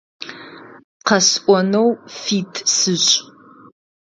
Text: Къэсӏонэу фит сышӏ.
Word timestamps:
Къэсӏонэу 1.07 1.83
фит 2.19 2.53
сышӏ. 2.75 3.13